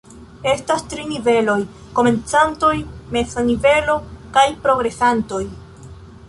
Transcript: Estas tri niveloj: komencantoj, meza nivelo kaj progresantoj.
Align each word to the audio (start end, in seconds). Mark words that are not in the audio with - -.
Estas 0.51 0.79
tri 0.93 1.03
niveloj: 1.09 1.57
komencantoj, 1.99 2.71
meza 3.17 3.45
nivelo 3.51 3.99
kaj 4.39 4.47
progresantoj. 4.65 5.45